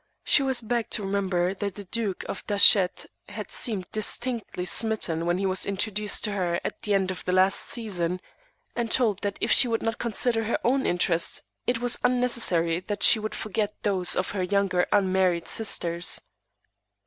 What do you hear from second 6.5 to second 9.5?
at the end of the last season; and told that